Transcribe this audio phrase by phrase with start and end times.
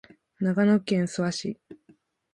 [0.39, 1.59] 長野県諏訪市